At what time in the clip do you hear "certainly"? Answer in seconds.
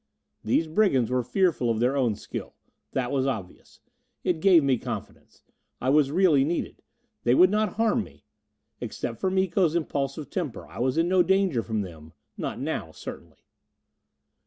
12.91-13.43